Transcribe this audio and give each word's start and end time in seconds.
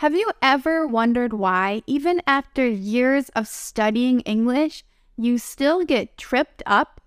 Have 0.00 0.14
you 0.14 0.30
ever 0.40 0.86
wondered 0.86 1.34
why, 1.34 1.82
even 1.86 2.22
after 2.26 2.66
years 2.66 3.28
of 3.36 3.46
studying 3.46 4.20
English, 4.20 4.82
you 5.18 5.36
still 5.36 5.84
get 5.84 6.16
tripped 6.16 6.62
up 6.64 7.02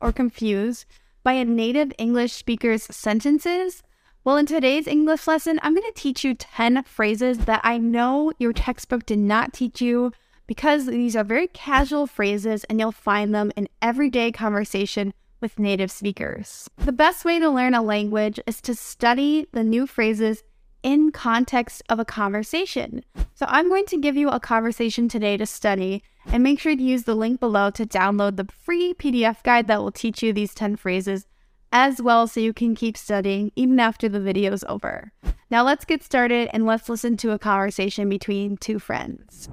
or 0.00 0.12
confused 0.12 0.86
by 1.22 1.34
a 1.34 1.44
native 1.44 1.92
English 1.98 2.32
speaker's 2.32 2.84
sentences? 2.84 3.82
Well, 4.24 4.38
in 4.38 4.46
today's 4.46 4.86
English 4.86 5.26
lesson, 5.26 5.60
I'm 5.62 5.74
going 5.74 5.92
to 5.92 6.00
teach 6.00 6.24
you 6.24 6.32
10 6.32 6.84
phrases 6.84 7.36
that 7.40 7.60
I 7.62 7.76
know 7.76 8.32
your 8.38 8.54
textbook 8.54 9.04
did 9.04 9.18
not 9.18 9.52
teach 9.52 9.82
you 9.82 10.10
because 10.46 10.86
these 10.86 11.14
are 11.14 11.24
very 11.24 11.48
casual 11.48 12.06
phrases 12.06 12.64
and 12.64 12.80
you'll 12.80 12.92
find 12.92 13.34
them 13.34 13.52
in 13.56 13.68
everyday 13.82 14.32
conversation 14.32 15.12
with 15.42 15.58
native 15.58 15.90
speakers. 15.90 16.70
The 16.78 16.92
best 16.92 17.26
way 17.26 17.38
to 17.40 17.50
learn 17.50 17.74
a 17.74 17.82
language 17.82 18.40
is 18.46 18.62
to 18.62 18.74
study 18.74 19.48
the 19.52 19.62
new 19.62 19.86
phrases 19.86 20.42
in 20.82 21.12
context 21.12 21.82
of 21.88 21.98
a 21.98 22.04
conversation. 22.04 23.04
So 23.34 23.46
I'm 23.48 23.68
going 23.68 23.86
to 23.86 23.96
give 23.96 24.16
you 24.16 24.28
a 24.28 24.40
conversation 24.40 25.08
today 25.08 25.36
to 25.36 25.46
study 25.46 26.02
and 26.26 26.42
make 26.42 26.60
sure 26.60 26.76
to 26.76 26.82
use 26.82 27.04
the 27.04 27.14
link 27.14 27.40
below 27.40 27.70
to 27.70 27.86
download 27.86 28.36
the 28.36 28.48
free 28.52 28.94
PDF 28.94 29.42
guide 29.42 29.66
that 29.68 29.80
will 29.80 29.92
teach 29.92 30.22
you 30.22 30.32
these 30.32 30.54
10 30.54 30.76
phrases 30.76 31.26
as 31.72 32.02
well 32.02 32.26
so 32.26 32.38
you 32.40 32.52
can 32.52 32.74
keep 32.74 32.96
studying 32.96 33.50
even 33.56 33.80
after 33.80 34.08
the 34.08 34.20
video 34.20 34.52
is 34.52 34.64
over. 34.68 35.12
Now 35.50 35.64
let's 35.64 35.84
get 35.84 36.02
started 36.02 36.48
and 36.52 36.66
let's 36.66 36.88
listen 36.88 37.16
to 37.18 37.32
a 37.32 37.38
conversation 37.38 38.08
between 38.08 38.56
two 38.56 38.78
friends. 38.78 39.48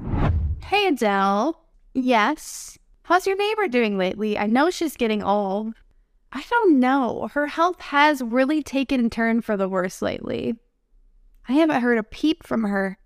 Hey 0.61 0.87
Adele. 0.87 1.59
Yes. 1.93 2.77
How's 3.03 3.25
your 3.25 3.37
neighbor 3.37 3.67
doing 3.67 3.97
lately? 3.97 4.37
I 4.37 4.45
know 4.45 4.69
she's 4.69 4.95
getting 4.95 5.23
old. 5.23 5.73
I 6.31 6.43
don't 6.49 6.79
know. 6.79 7.27
Her 7.33 7.47
health 7.47 7.81
has 7.81 8.21
really 8.21 8.61
taken 8.61 9.05
a 9.05 9.09
turn 9.09 9.41
for 9.41 9.57
the 9.57 9.67
worse 9.67 10.01
lately. 10.01 10.55
I 11.49 11.53
haven't 11.53 11.81
heard 11.81 11.97
a 11.97 12.03
peep 12.03 12.45
from 12.45 12.63
her. 12.65 12.99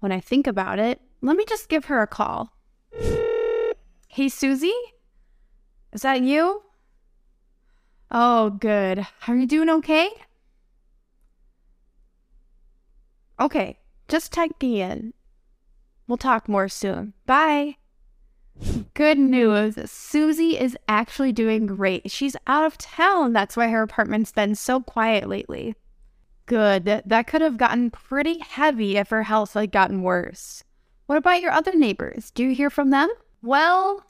When 0.00 0.10
I 0.10 0.20
think 0.20 0.46
about 0.46 0.78
it, 0.78 1.02
let 1.20 1.36
me 1.36 1.44
just 1.46 1.68
give 1.68 1.84
her 1.84 2.00
a 2.00 2.06
call. 2.06 2.54
Hey, 4.08 4.30
Susie? 4.30 4.72
Is 5.92 6.00
that 6.00 6.22
you? 6.22 6.62
Oh, 8.10 8.48
good. 8.48 9.06
Are 9.26 9.36
you 9.36 9.46
doing 9.46 9.68
okay? 9.68 10.08
Okay, 13.38 13.78
just 14.08 14.32
checking 14.32 14.76
in. 14.76 15.12
We'll 16.06 16.16
talk 16.16 16.48
more 16.48 16.70
soon. 16.70 17.12
Bye. 17.26 17.76
Good 18.94 19.18
news. 19.18 19.90
Susie 19.90 20.58
is 20.58 20.74
actually 20.88 21.32
doing 21.32 21.66
great. 21.66 22.10
She's 22.10 22.34
out 22.46 22.64
of 22.64 22.78
town. 22.78 23.34
That's 23.34 23.58
why 23.58 23.68
her 23.68 23.82
apartment's 23.82 24.32
been 24.32 24.54
so 24.54 24.80
quiet 24.80 25.28
lately 25.28 25.74
good. 26.48 27.02
That 27.06 27.28
could 27.28 27.42
have 27.42 27.56
gotten 27.56 27.90
pretty 27.92 28.40
heavy 28.40 28.96
if 28.96 29.10
her 29.10 29.22
health 29.22 29.54
had 29.54 29.70
gotten 29.70 30.02
worse. 30.02 30.64
What 31.06 31.18
about 31.18 31.40
your 31.40 31.52
other 31.52 31.74
neighbors? 31.74 32.32
Do 32.32 32.42
you 32.42 32.54
hear 32.54 32.70
from 32.70 32.90
them? 32.90 33.08
Well, 33.42 34.04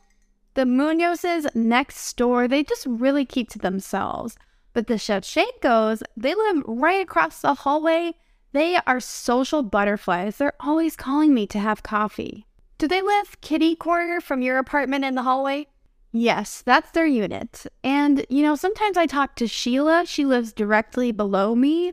the 0.55 0.63
Munozes 0.63 1.55
next 1.55 2.17
door, 2.17 2.49
they 2.49 2.65
just 2.65 2.87
really 2.87 3.27
keep 3.27 3.51
to 3.51 3.59
themselves. 3.59 4.37
But 4.73 4.87
the 4.87 4.95
Shevchenkos, 4.95 6.03
they 6.17 6.35
live 6.35 6.63
right 6.67 7.03
across 7.03 7.41
the 7.41 7.55
hallway. 7.55 8.15
They 8.53 8.79
are 8.87 9.01
social 9.01 9.63
butterflies. 9.63 10.37
They're 10.37 10.55
always 10.61 10.97
calling 10.97 11.35
me 11.35 11.47
to 11.49 11.59
have 11.59 11.83
coffee. 11.83 12.47
Do 12.79 12.89
they 12.89 13.03
live 13.03 13.41
kitty 13.41 13.77
corner 13.77 14.21
from 14.21 14.41
your 14.41 14.59
apartment 14.59 15.05
in 15.05 15.15
the 15.15 15.23
hallway? 15.23 15.67
Yes, 16.13 16.63
that's 16.65 16.91
their 16.93 17.07
unit. 17.07 17.67
And, 17.85 18.25
you 18.31 18.43
know, 18.43 18.55
sometimes 18.55 18.97
I 18.97 19.07
talk 19.07 19.37
to 19.37 19.47
Sheila. 19.47 20.07
She 20.07 20.25
lives 20.25 20.53
directly 20.53 21.13
below 21.13 21.55
me. 21.55 21.93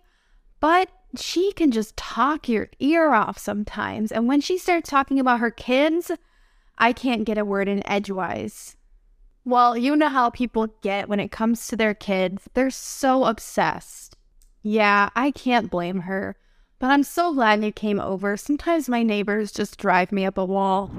But 0.66 0.90
she 1.16 1.52
can 1.52 1.70
just 1.70 1.96
talk 1.96 2.50
your 2.50 2.70
ear 2.80 3.14
off 3.14 3.38
sometimes. 3.38 4.12
And 4.12 4.28
when 4.28 4.42
she 4.42 4.58
starts 4.58 4.90
talking 4.90 5.20
about 5.20 5.40
her 5.40 5.52
kids, 5.52 6.10
I 6.76 6.92
can't 6.92 7.24
get 7.24 7.38
a 7.38 7.46
word 7.46 7.68
in 7.68 7.86
edgewise. 7.88 8.76
Well, 9.44 9.78
you 9.78 9.96
know 9.96 10.10
how 10.10 10.32
people 10.32 10.74
get 10.81 11.08
when 11.08 11.20
it 11.20 11.31
comes 11.31 11.68
to 11.68 11.75
their 11.75 11.94
kids. 11.94 12.50
They're 12.56 12.72
so 12.72 13.25
obsessed. 13.25 14.18
Yeah, 14.64 15.12
I 15.16 15.30
can't 15.30 15.70
blame 15.70 16.00
her. 16.00 16.36
But 16.80 16.90
I'm 16.90 17.04
so 17.04 17.31
glad 17.31 17.64
you 17.64 17.72
came 17.72 18.00
over. 18.00 18.36
Sometimes 18.36 18.90
my 18.90 19.04
neighbors 19.04 19.52
just 19.52 19.78
drive 19.78 20.12
me 20.12 20.25
up 20.25 20.40
a 20.40 20.46
wall. 20.46 20.90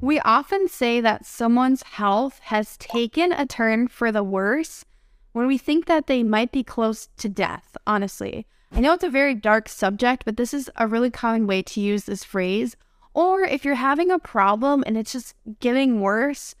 We 0.00 0.20
often 0.20 0.68
say 0.68 1.00
that 1.00 1.26
someone's 1.26 1.82
health 1.82 2.38
has 2.44 2.76
taken 2.76 3.32
a 3.32 3.44
turn 3.44 3.88
for 3.88 4.12
the 4.12 4.22
worse 4.22 4.84
when 5.32 5.48
we 5.48 5.58
think 5.58 5.86
that 5.86 6.06
they 6.06 6.22
might 6.22 6.52
be 6.52 6.62
close 6.62 7.08
to 7.16 7.28
death, 7.28 7.76
honestly. 7.88 8.46
I 8.72 8.82
know 8.82 8.94
it's 8.94 9.04
a 9.04 9.10
very 9.10 9.34
dark 9.34 9.68
subject, 9.68 10.24
but 10.24 10.38
this 10.38 10.54
is 10.54 10.70
a 10.76 10.86
really 10.88 11.10
common 11.10 11.46
way 11.46 11.60
to 11.62 11.80
use 11.82 12.04
this 12.04 12.24
phrase. 12.24 12.76
Or 13.12 13.42
if 13.42 13.62
you're 13.62 13.74
having 13.74 14.10
a 14.10 14.18
problem 14.18 14.84
and 14.86 14.96
it's 14.96 15.12
just 15.12 15.34
getting 15.58 16.00
worse 16.00 16.54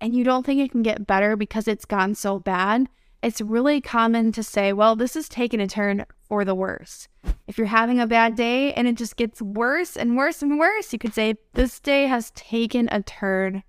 and 0.00 0.14
you 0.14 0.22
don't 0.22 0.46
think 0.46 0.60
it 0.60 0.70
can 0.70 0.82
get 0.82 1.06
better 1.06 1.34
because 1.34 1.66
it's 1.66 1.84
gone 1.84 2.14
so 2.14 2.38
bad, 2.38 2.88
it's 3.24 3.40
really 3.40 3.80
common 3.80 4.30
to 4.32 4.42
say, 4.44 4.72
well, 4.72 4.94
this 4.94 5.16
is 5.16 5.28
taking 5.28 5.60
a 5.60 5.66
turn 5.66 6.04
for 6.28 6.44
the 6.44 6.54
worse. 6.54 7.08
If 7.48 7.58
you're 7.58 7.66
having 7.66 7.98
a 7.98 8.06
bad 8.06 8.36
day 8.36 8.72
and 8.74 8.86
it 8.86 8.96
just 8.96 9.16
gets 9.16 9.42
worse 9.42 9.96
and 9.96 10.16
worse 10.16 10.42
and 10.42 10.58
worse, 10.58 10.92
you 10.92 10.98
could 10.98 11.14
say, 11.14 11.34
this 11.54 11.80
day 11.80 12.06
has 12.06 12.30
taken 12.32 12.88
a 12.92 13.02
turn 13.02 13.64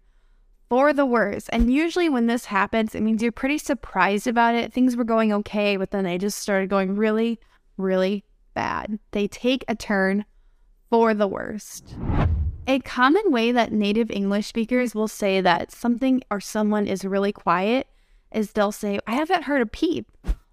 for 0.69 0.93
the 0.93 1.05
worse. 1.07 1.49
And 1.49 1.73
usually 1.73 2.09
when 2.09 2.27
this 2.27 2.45
happens, 2.45 2.93
it 2.93 3.01
means 3.01 3.23
you're 3.23 3.31
pretty 3.31 3.57
surprised 3.57 4.27
about 4.27 4.53
it. 4.53 4.73
Things 4.73 4.95
were 4.95 5.03
going 5.05 5.33
okay, 5.33 5.77
but 5.77 5.91
then 5.91 6.03
they 6.03 6.17
just 6.17 6.37
started 6.37 6.69
going 6.69 6.95
really, 6.95 7.39
really 7.77 8.23
bad. 8.53 8.99
They 9.11 9.27
take 9.27 9.65
a 9.67 9.75
turn 9.75 10.25
for 10.89 11.13
the 11.13 11.27
worst. 11.27 11.95
A 12.67 12.79
common 12.79 13.31
way 13.31 13.51
that 13.51 13.71
native 13.71 14.09
English 14.09 14.47
speakers 14.47 14.95
will 14.95 15.07
say 15.07 15.39
that 15.41 15.71
something 15.71 16.21
or 16.31 16.39
someone 16.39 16.87
is 16.87 17.05
really 17.05 17.31
quiet 17.31 17.87
is 18.31 18.51
they'll 18.51 18.71
say, 18.71 18.99
I 19.05 19.13
haven't 19.13 19.43
heard 19.43 19.61
a 19.61 19.67
peep. 19.67 20.11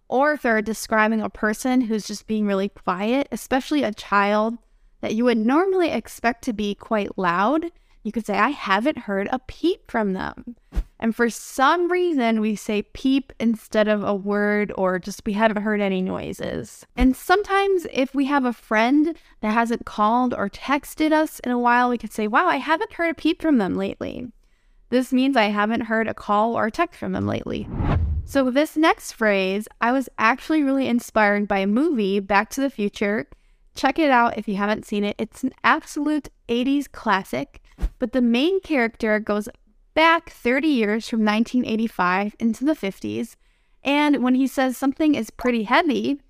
Or 0.08 0.32
if 0.32 0.42
they're 0.42 0.60
describing 0.60 1.22
a 1.22 1.30
person 1.30 1.82
who's 1.82 2.06
just 2.06 2.26
being 2.26 2.46
really 2.46 2.68
quiet, 2.68 3.28
especially 3.32 3.82
a 3.82 3.94
child 3.94 4.58
that 5.00 5.14
you 5.14 5.24
would 5.24 5.38
normally 5.38 5.90
expect 5.90 6.44
to 6.44 6.52
be 6.52 6.74
quite 6.74 7.16
loud, 7.16 7.72
you 8.02 8.12
could 8.12 8.26
say, 8.26 8.36
I 8.36 8.50
haven't 8.50 8.98
heard 8.98 9.28
a 9.30 9.38
peep 9.38 9.90
from 9.90 10.12
them. 10.12 10.56
And 10.98 11.16
for 11.16 11.30
some 11.30 11.90
reason, 11.90 12.40
we 12.40 12.54
say 12.54 12.82
peep 12.82 13.32
instead 13.40 13.88
of 13.88 14.04
a 14.04 14.14
word, 14.14 14.72
or 14.76 15.00
just 15.00 15.22
we 15.26 15.32
haven't 15.32 15.62
heard 15.62 15.80
any 15.80 16.00
noises. 16.00 16.86
And 16.96 17.16
sometimes, 17.16 17.86
if 17.92 18.14
we 18.14 18.26
have 18.26 18.44
a 18.44 18.52
friend 18.52 19.16
that 19.40 19.52
hasn't 19.52 19.84
called 19.84 20.32
or 20.32 20.48
texted 20.48 21.12
us 21.12 21.40
in 21.40 21.50
a 21.50 21.58
while, 21.58 21.88
we 21.88 21.98
could 21.98 22.12
say, 22.12 22.28
Wow, 22.28 22.46
I 22.46 22.56
haven't 22.56 22.92
heard 22.92 23.10
a 23.10 23.14
peep 23.14 23.42
from 23.42 23.58
them 23.58 23.74
lately. 23.74 24.28
This 24.90 25.12
means 25.12 25.36
I 25.36 25.44
haven't 25.44 25.82
heard 25.82 26.06
a 26.06 26.14
call 26.14 26.56
or 26.56 26.70
text 26.70 27.00
from 27.00 27.12
them 27.12 27.26
lately. 27.26 27.66
So, 28.24 28.50
this 28.50 28.76
next 28.76 29.12
phrase, 29.12 29.66
I 29.80 29.90
was 29.90 30.08
actually 30.18 30.62
really 30.62 30.86
inspired 30.86 31.48
by 31.48 31.58
a 31.58 31.66
movie, 31.66 32.20
Back 32.20 32.50
to 32.50 32.60
the 32.60 32.70
Future. 32.70 33.26
Check 33.74 33.98
it 33.98 34.10
out 34.10 34.38
if 34.38 34.46
you 34.46 34.56
haven't 34.56 34.86
seen 34.86 35.02
it. 35.02 35.16
It's 35.18 35.42
an 35.42 35.52
absolute 35.64 36.28
80s 36.48 36.92
classic, 36.92 37.61
but 38.02 38.10
the 38.10 38.20
main 38.20 38.60
character 38.60 39.20
goes 39.20 39.48
back 39.94 40.28
30 40.28 40.66
years 40.66 41.08
from 41.08 41.20
1985 41.20 42.34
into 42.40 42.64
the 42.64 42.74
50s. 42.74 43.36
And 43.84 44.24
when 44.24 44.34
he 44.34 44.48
says 44.48 44.76
something 44.76 45.14
is 45.14 45.30
pretty 45.30 45.62
heavy, 45.62 46.20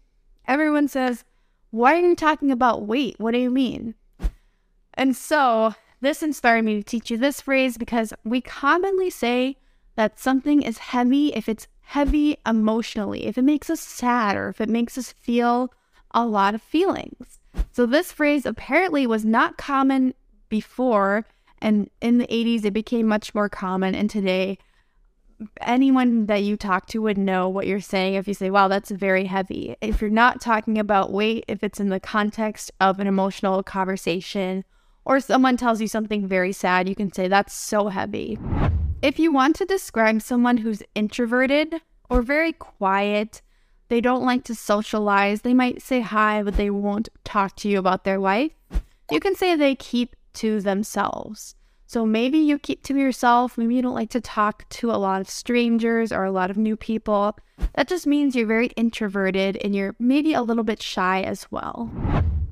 everyone 0.47 0.87
says, 0.87 1.25
Why 1.71 1.95
are 1.95 2.07
you 2.07 2.15
talking 2.15 2.51
about 2.51 2.87
weight? 2.87 3.15
What 3.17 3.31
do 3.31 3.39
you 3.39 3.49
mean? 3.49 3.95
And 4.93 5.17
so 5.17 5.75
this 6.03 6.23
inspired 6.23 6.67
me 6.67 6.75
to 6.75 6.83
teach 6.83 7.11
you 7.11 7.17
this 7.17 7.41
phrase 7.41 7.79
because 7.79 8.13
we 8.23 8.43
commonly 8.43 9.09
say 9.09 9.57
that 9.95 10.19
something 10.21 10.61
is 10.61 10.77
heavy 10.77 11.29
if 11.29 11.49
it's 11.49 11.69
heavy 11.81 12.37
emotionally, 12.45 13.25
if 13.25 13.39
it 13.39 13.45
makes 13.45 13.71
us 13.71 13.81
sad 13.81 14.37
or 14.37 14.51
if 14.51 14.61
it 14.61 14.69
makes 14.69 14.99
us 14.99 15.11
feel 15.11 15.73
a 16.11 16.27
lot 16.27 16.55
of 16.55 16.61
feelings. 16.61 17.41
So 17.73 17.87
this 17.87 18.13
phrase 18.13 18.45
apparently 18.45 19.07
was 19.07 19.25
not 19.25 19.57
common 19.57 20.13
before 20.51 21.25
and 21.63 21.89
in 22.01 22.19
the 22.19 22.27
80s, 22.27 22.65
it 22.65 22.73
became 22.73 23.07
much 23.07 23.35
more 23.35 23.49
common. 23.49 23.95
And 23.95 24.11
today, 24.11 24.59
anyone 25.61 26.27
that 26.27 26.43
you 26.43 26.57
talk 26.57 26.87
to 26.89 27.01
would 27.03 27.17
know 27.17 27.49
what 27.49 27.67
you're 27.67 27.81
saying 27.81 28.15
if 28.15 28.27
you 28.29 28.35
say, 28.35 28.51
wow, 28.51 28.69
that's 28.69 28.91
very 28.91 29.25
heavy. 29.25 29.77
If 29.81 30.01
you're 30.01 30.11
not 30.11 30.41
talking 30.41 30.79
about 30.79 31.13
weight, 31.13 31.45
if 31.49 31.63
it's 31.63 31.81
in 31.81 31.89
the 31.89 32.01
context 32.01 32.73
of 32.81 32.99
an 32.99 33.07
emotional 33.07 33.63
conversation 33.63 34.65
or 35.05 35.21
someone 35.21 35.57
tells 35.57 35.81
you 35.81 35.89
something 35.89 36.27
very 36.27 36.53
sad, 36.53 36.89
you 36.89 36.95
can 36.95 37.13
say, 37.13 37.29
that's 37.29 37.55
so 37.55 37.89
heavy. 37.89 38.39
If 39.01 39.19
you 39.19 39.33
want 39.33 39.57
to 39.57 39.65
describe 39.65 40.21
someone 40.21 40.59
who's 40.59 40.83
introverted 40.95 41.81
or 42.11 42.23
very 42.23 42.53
quiet, 42.53 43.41
they 43.89 44.01
don't 44.01 44.25
like 44.25 44.45
to 44.45 44.55
socialize, 44.55 45.43
they 45.43 45.55
might 45.55 45.83
say 45.83 46.01
hi, 46.01 46.43
but 46.43 46.57
they 46.57 46.71
won't 46.71 47.09
talk 47.25 47.57
to 47.57 47.69
you 47.69 47.79
about 47.79 48.05
their 48.05 48.19
life, 48.19 48.53
you 49.11 49.21
can 49.21 49.35
say 49.35 49.55
they 49.55 49.75
keep 49.75 50.17
to 50.35 50.61
themselves. 50.61 51.55
So 51.87 52.07
maybe 52.07 52.39
you 52.39 52.59
keep 52.59 52.83
to 52.85 52.97
yourself, 52.97 53.59
maybe 53.59 53.75
you 53.75 53.83
don't 53.83 53.95
like 53.95 54.11
to 54.11 54.21
talk 54.21 54.67
to 54.71 54.91
a 54.91 54.97
lot 54.97 55.21
of 55.21 55.29
strangers 55.29 56.11
or 56.11 56.25
a 56.25 56.33
lot 56.33 56.51
of 56.51 56.57
new 56.57 56.75
people. 56.75 57.37
That 57.75 57.87
just 57.87 58.07
means 58.07 58.35
you're 58.35 58.47
very 58.47 58.69
introverted 58.69 59.59
and 59.59 59.75
you're 59.75 59.95
maybe 59.99 60.33
a 60.33 60.41
little 60.41 60.65
bit 60.65 60.83
shy 60.83 61.21
as 61.23 61.47
well. 61.51 61.91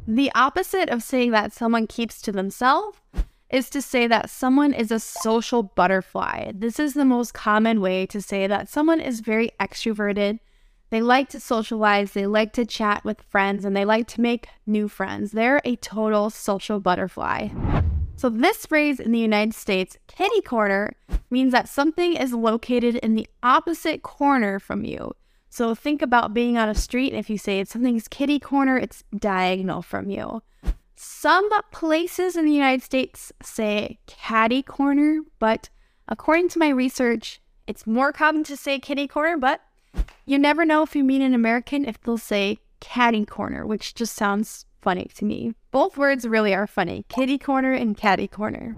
The 0.07 0.31
opposite 0.35 0.91
of 0.91 1.03
saying 1.03 1.31
that 1.31 1.53
someone 1.53 1.87
keeps 1.87 2.21
to 2.23 2.33
themselves 2.33 2.99
is 3.49 3.71
to 3.71 3.81
say 3.81 4.07
that 4.07 4.31
someone 4.31 4.73
is 4.73 4.91
a 4.91 5.01
social 5.01 5.63
butterfly. 5.63 6.53
This 6.55 6.79
is 6.79 6.95
the 6.95 7.05
most 7.05 7.33
common 7.33 7.81
way 7.81 8.07
to 8.07 8.21
say 8.21 8.47
that 8.47 8.69
someone 8.69 9.01
is 9.01 9.21
very 9.21 9.51
extroverted. 9.59 10.39
They 10.91 11.01
like 11.01 11.29
to 11.31 11.41
socialize, 11.41 12.13
they 12.13 12.27
like 12.27 12.53
to 12.55 12.67
chat 12.67 13.05
with 13.05 13.23
friends, 13.23 13.65
and 13.65 13.77
they 13.77 13.85
like 13.85 14.09
to 14.09 14.21
make 14.21 14.49
new 14.67 14.89
friends. 14.89 15.31
They're 15.31 15.61
a 15.65 15.77
total 15.77 16.31
social 16.31 16.81
butterfly. 16.81 17.49
So, 18.17 18.29
this 18.29 18.67
phrase 18.67 18.99
in 18.99 19.13
the 19.13 19.19
United 19.19 19.55
States, 19.55 19.97
kitty 20.09 20.41
corner, 20.43 20.93
means 21.31 21.53
that 21.53 21.69
something 21.69 22.17
is 22.17 22.33
located 22.33 22.97
in 22.97 23.15
the 23.15 23.29
opposite 23.43 24.03
corner 24.03 24.59
from 24.59 24.85
you. 24.85 25.15
So, 25.49 25.77
think 25.77 26.03
about 26.03 26.35
being 26.35 26.59
on 26.59 26.69
a 26.69 26.75
street, 26.75 27.13
and 27.13 27.21
if 27.21 27.31
you 27.31 27.39
say 27.39 27.63
something's 27.65 28.09
kitty 28.09 28.41
corner, 28.41 28.77
it's 28.77 29.05
diagonal 29.17 29.83
from 29.83 30.11
you. 30.11 30.43
Some 30.97 31.49
places 31.71 32.37
in 32.37 32.45
the 32.45 32.53
United 32.53 32.83
States 32.83 33.33
say 33.43 34.01
catty 34.07 34.63
corner, 34.63 35.21
but 35.39 35.71
according 36.09 36.49
to 36.51 36.59
my 36.59 36.69
research, 36.69 37.41
it's 37.67 37.87
more 37.87 38.13
common 38.13 38.43
to 38.45 38.57
say 38.57 38.81
kitty 38.81 39.07
corner, 39.07 39.39
but 39.39 39.63
you 40.31 40.39
never 40.39 40.65
know 40.65 40.83
if 40.83 40.95
you 40.95 41.03
mean 41.03 41.23
an 41.23 41.35
American 41.35 41.85
if 41.85 42.01
they'll 42.01 42.17
say 42.17 42.61
catty 42.79 43.27
corner, 43.27 43.67
which 43.67 43.97
just 43.97 44.15
sounds 44.15 44.65
funny 44.81 45.11
to 45.17 45.25
me. 45.25 45.55
Both 45.73 45.99
words 45.99 46.25
really 46.25 46.55
are 46.55 46.69
funny 46.69 47.05
kitty 47.09 47.37
corner 47.37 47.73
and 47.73 47.97
catty 47.97 48.29
corner. 48.29 48.77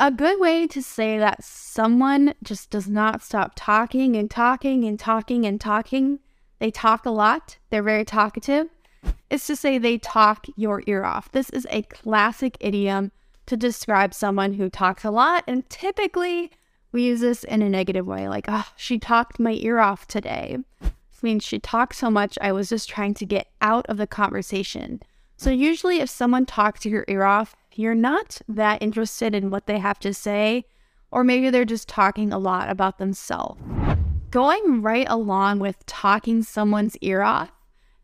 A 0.00 0.10
good 0.10 0.40
way 0.40 0.66
to 0.66 0.82
say 0.82 1.16
that 1.16 1.44
someone 1.44 2.34
just 2.42 2.70
does 2.70 2.88
not 2.88 3.22
stop 3.22 3.52
talking 3.54 4.16
and 4.16 4.28
talking 4.28 4.82
and 4.84 4.98
talking 4.98 5.46
and 5.46 5.60
talking, 5.60 6.18
they 6.58 6.72
talk 6.72 7.06
a 7.06 7.10
lot, 7.10 7.58
they're 7.70 7.80
very 7.80 8.04
talkative, 8.04 8.66
is 9.30 9.46
to 9.46 9.54
say 9.54 9.78
they 9.78 9.98
talk 9.98 10.46
your 10.56 10.82
ear 10.88 11.04
off. 11.04 11.30
This 11.30 11.50
is 11.50 11.68
a 11.70 11.82
classic 11.82 12.56
idiom 12.58 13.12
to 13.46 13.56
describe 13.56 14.12
someone 14.12 14.54
who 14.54 14.68
talks 14.68 15.04
a 15.04 15.12
lot, 15.12 15.44
and 15.46 15.70
typically 15.70 16.50
we 16.94 17.02
use 17.02 17.20
this 17.20 17.44
in 17.44 17.60
a 17.60 17.68
negative 17.68 18.06
way, 18.06 18.28
like, 18.28 18.46
oh, 18.48 18.66
she 18.76 18.98
talked 18.98 19.38
my 19.38 19.52
ear 19.52 19.80
off 19.80 20.06
today. 20.06 20.58
This 20.80 21.22
means 21.22 21.44
she 21.44 21.58
talked 21.58 21.96
so 21.96 22.10
much, 22.10 22.38
I 22.40 22.52
was 22.52 22.70
just 22.70 22.88
trying 22.88 23.12
to 23.14 23.26
get 23.26 23.48
out 23.60 23.84
of 23.86 23.98
the 23.98 24.06
conversation. 24.06 25.02
So, 25.36 25.50
usually, 25.50 26.00
if 26.00 26.08
someone 26.08 26.46
talks 26.46 26.86
your 26.86 27.04
ear 27.08 27.24
off, 27.24 27.54
you're 27.74 27.94
not 27.94 28.40
that 28.48 28.82
interested 28.82 29.34
in 29.34 29.50
what 29.50 29.66
they 29.66 29.78
have 29.78 29.98
to 30.00 30.14
say, 30.14 30.64
or 31.10 31.24
maybe 31.24 31.50
they're 31.50 31.66
just 31.66 31.88
talking 31.88 32.32
a 32.32 32.38
lot 32.38 32.70
about 32.70 32.98
themselves. 32.98 33.60
Going 34.30 34.80
right 34.80 35.06
along 35.10 35.58
with 35.58 35.84
talking 35.86 36.42
someone's 36.42 36.96
ear 36.98 37.22
off 37.22 37.50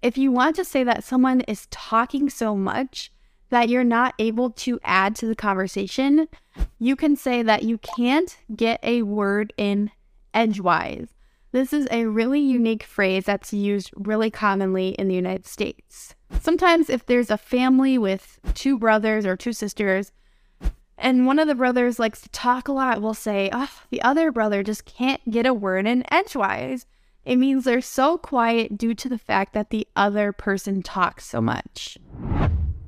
if 0.03 0.17
you 0.17 0.33
want 0.33 0.57
to 0.57 0.65
say 0.65 0.83
that 0.85 1.05
someone 1.05 1.43
is 1.43 1.67
talking 1.71 2.31
so 2.31 2.57
much 2.57 3.13
that 3.51 3.69
you're 3.69 3.85
not 3.85 4.15
able 4.19 4.51
to 4.51 4.79
add 4.83 5.15
to 5.17 5.27
the 5.27 5.35
conversation, 5.35 6.29
you 6.79 6.97
can 6.97 7.17
say 7.17 7.43
that 7.43 7.63
you 7.63 7.79
can't 7.79 8.37
get 8.55 8.81
a 8.83 9.03
word 9.03 9.53
in 9.57 9.91
edgewise. 10.35 11.09
This 11.53 11.73
is 11.73 11.89
a 11.91 12.07
really 12.07 12.41
unique 12.41 12.85
phrase 12.85 13.25
that's 13.25 13.53
used 13.53 13.91
really 13.97 14.31
commonly 14.31 14.91
in 14.91 15.09
the 15.09 15.15
United 15.15 15.47
States. 15.47 16.15
Sometimes, 16.41 16.89
if 16.89 17.07
there's 17.07 17.31
a 17.31 17.37
family 17.37 17.99
with 17.99 18.39
two 18.55 18.79
brothers 18.79 19.27
or 19.27 19.37
two 19.37 19.53
sisters, 19.53 20.13
and 20.97 21.27
one 21.27 21.39
of 21.39 21.49
the 21.49 21.55
brothers 21.55 21.99
likes 21.99 22.21
to 22.21 22.29
talk 22.29 22.69
a 22.69 22.73
lot, 22.73 23.03
we'll 23.03 23.15
say, 23.15 23.51
oh, 23.53 23.71
the 23.91 24.03
other 24.03 24.31
brother 24.31 24.63
just 24.63 24.85
can't 24.85 25.29
get 25.29 25.47
a 25.47 25.55
word 25.55 25.87
in 25.87 26.05
edgewise. 26.13 26.87
It 27.25 27.37
means 27.37 27.65
they're 27.65 27.81
so 27.81 28.17
quiet 28.17 28.79
due 28.79 28.95
to 28.95 29.09
the 29.09 29.19
fact 29.19 29.53
that 29.55 29.71
the 29.71 29.89
other 29.97 30.33
person 30.33 30.83
talks 30.83 31.27
so 31.27 31.41
much. 31.41 31.99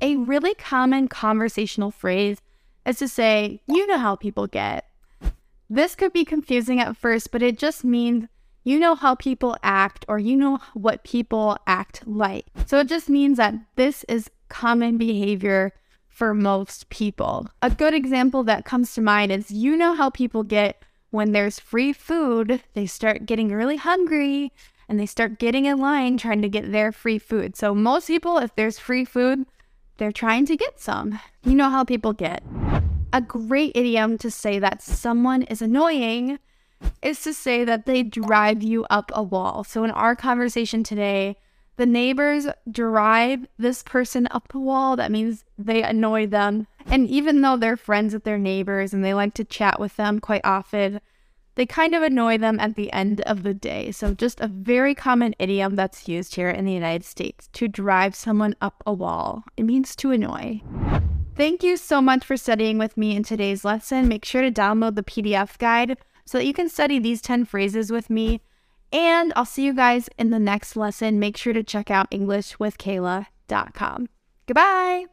A 0.00 0.16
really 0.16 0.54
common 0.54 1.08
conversational 1.08 1.90
phrase 1.90 2.40
is 2.86 2.98
to 2.98 3.08
say, 3.08 3.60
you 3.66 3.86
know 3.86 3.98
how 3.98 4.16
people 4.16 4.46
get. 4.46 4.86
This 5.68 5.94
could 5.94 6.12
be 6.12 6.24
confusing 6.24 6.80
at 6.80 6.96
first, 6.96 7.32
but 7.32 7.42
it 7.42 7.58
just 7.58 7.84
means 7.84 8.26
you 8.64 8.78
know 8.78 8.94
how 8.94 9.14
people 9.14 9.56
act 9.62 10.04
or 10.08 10.18
you 10.18 10.36
know 10.36 10.58
what 10.74 11.04
people 11.04 11.58
act 11.66 12.06
like. 12.06 12.46
So 12.66 12.78
it 12.78 12.88
just 12.88 13.08
means 13.08 13.38
that 13.38 13.54
this 13.76 14.04
is 14.04 14.30
common 14.48 14.98
behavior 14.98 15.72
for 16.08 16.34
most 16.34 16.88
people. 16.90 17.48
A 17.62 17.70
good 17.70 17.94
example 17.94 18.44
that 18.44 18.64
comes 18.64 18.94
to 18.94 19.00
mind 19.00 19.32
is 19.32 19.50
you 19.50 19.76
know 19.76 19.94
how 19.94 20.10
people 20.10 20.42
get 20.42 20.84
when 21.10 21.32
there's 21.32 21.58
free 21.58 21.92
food, 21.92 22.62
they 22.74 22.86
start 22.86 23.26
getting 23.26 23.50
really 23.50 23.76
hungry 23.76 24.52
and 24.88 24.98
they 24.98 25.06
start 25.06 25.38
getting 25.38 25.66
in 25.66 25.78
line 25.78 26.16
trying 26.16 26.42
to 26.42 26.48
get 26.48 26.72
their 26.72 26.92
free 26.92 27.18
food. 27.18 27.56
So, 27.56 27.74
most 27.74 28.06
people, 28.06 28.38
if 28.38 28.54
there's 28.54 28.78
free 28.78 29.04
food, 29.04 29.46
they're 29.96 30.12
trying 30.12 30.46
to 30.46 30.56
get 30.56 30.80
some. 30.80 31.18
You 31.44 31.54
know 31.54 31.70
how 31.70 31.84
people 31.84 32.12
get. 32.12 32.42
A 33.12 33.20
great 33.20 33.72
idiom 33.74 34.18
to 34.18 34.30
say 34.30 34.58
that 34.58 34.82
someone 34.82 35.42
is 35.42 35.60
annoying 35.60 36.38
is 37.02 37.22
to 37.22 37.34
say 37.34 37.64
that 37.64 37.86
they 37.86 38.02
drive 38.02 38.62
you 38.62 38.84
up 38.90 39.10
a 39.14 39.22
wall. 39.22 39.64
So, 39.64 39.84
in 39.84 39.90
our 39.90 40.16
conversation 40.16 40.82
today, 40.82 41.36
the 41.76 41.86
neighbors 41.86 42.46
drive 42.70 43.46
this 43.58 43.82
person 43.82 44.28
up 44.30 44.48
the 44.48 44.58
wall. 44.58 44.96
That 44.96 45.10
means 45.10 45.44
they 45.58 45.82
annoy 45.82 46.26
them. 46.26 46.66
And 46.86 47.08
even 47.08 47.40
though 47.40 47.56
they're 47.56 47.76
friends 47.76 48.12
with 48.14 48.24
their 48.24 48.38
neighbors 48.38 48.92
and 48.92 49.04
they 49.04 49.14
like 49.14 49.34
to 49.34 49.44
chat 49.44 49.80
with 49.80 49.96
them 49.96 50.20
quite 50.20 50.42
often, 50.44 51.00
they 51.54 51.66
kind 51.66 51.94
of 51.94 52.02
annoy 52.02 52.38
them 52.38 52.58
at 52.60 52.76
the 52.76 52.92
end 52.92 53.20
of 53.22 53.42
the 53.42 53.54
day. 53.54 53.90
So, 53.92 54.14
just 54.14 54.40
a 54.40 54.48
very 54.48 54.94
common 54.94 55.34
idiom 55.38 55.76
that's 55.76 56.08
used 56.08 56.34
here 56.34 56.50
in 56.50 56.64
the 56.64 56.72
United 56.72 57.04
States 57.04 57.48
to 57.54 57.68
drive 57.68 58.14
someone 58.14 58.54
up 58.60 58.82
a 58.86 58.92
wall. 58.92 59.44
It 59.56 59.64
means 59.64 59.94
to 59.96 60.10
annoy. 60.12 60.62
Thank 61.36 61.62
you 61.62 61.76
so 61.76 62.00
much 62.02 62.24
for 62.24 62.36
studying 62.36 62.78
with 62.78 62.96
me 62.96 63.16
in 63.16 63.22
today's 63.22 63.64
lesson. 63.64 64.08
Make 64.08 64.24
sure 64.24 64.42
to 64.42 64.50
download 64.50 64.96
the 64.96 65.02
PDF 65.02 65.58
guide 65.58 65.96
so 66.26 66.38
that 66.38 66.46
you 66.46 66.52
can 66.52 66.68
study 66.68 66.98
these 66.98 67.22
10 67.22 67.46
phrases 67.46 67.90
with 67.90 68.10
me 68.10 68.40
and 68.92 69.32
I'll 69.34 69.46
see 69.46 69.64
you 69.64 69.74
guys 69.74 70.08
in 70.18 70.30
the 70.30 70.38
next 70.38 70.76
lesson. 70.76 71.18
Make 71.18 71.36
sure 71.36 71.54
to 71.54 71.62
check 71.62 71.90
out 71.90 72.10
EnglishWithKayla.com. 72.10 74.08
Goodbye. 74.46 75.06